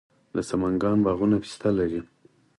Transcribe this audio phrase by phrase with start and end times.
[0.35, 2.01] د سمنګان باغونه پسته لري.